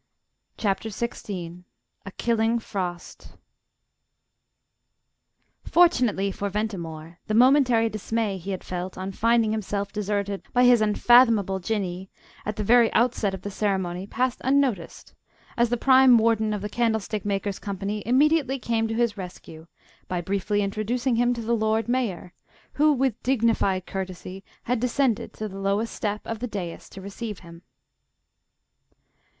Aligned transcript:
CHAPTER 0.57 0.89
XVI 0.89 1.63
A 2.07 2.11
KILLING 2.13 2.57
FROST 2.57 3.37
Fortunately 5.63 6.31
for 6.31 6.49
Ventimore, 6.49 7.19
the 7.27 7.35
momentary 7.35 7.87
dismay 7.87 8.39
he 8.39 8.49
had 8.49 8.63
felt 8.63 8.97
on 8.97 9.11
finding 9.11 9.51
himself 9.51 9.93
deserted 9.93 10.41
by 10.53 10.63
his 10.63 10.81
unfathomable 10.81 11.59
Jinnee 11.59 12.09
at 12.47 12.55
the 12.55 12.63
very 12.63 12.91
outset 12.93 13.35
of 13.35 13.43
the 13.43 13.51
ceremony 13.51 14.07
passed 14.07 14.41
unnoticed, 14.43 15.13
as 15.55 15.69
the 15.69 15.77
Prime 15.77 16.17
Warden 16.17 16.51
of 16.51 16.63
the 16.63 16.67
Candlestick 16.67 17.23
makers' 17.23 17.59
Company 17.59 18.01
immediately 18.03 18.57
came 18.57 18.87
to 18.87 18.95
his 18.95 19.17
rescue 19.17 19.67
by 20.07 20.19
briefly 20.19 20.63
introducing 20.63 21.17
him 21.17 21.31
to 21.35 21.41
the 21.43 21.53
Lord 21.55 21.87
Mayor, 21.87 22.33
who, 22.73 22.91
with 22.91 23.21
dignified 23.21 23.85
courtesy, 23.85 24.43
had 24.63 24.79
descended 24.79 25.31
to 25.33 25.47
the 25.47 25.59
lowest 25.59 25.93
step 25.93 26.25
of 26.25 26.39
the 26.39 26.47
dais 26.47 26.89
to 26.89 27.01
receive 27.01 27.41
him. 27.41 27.61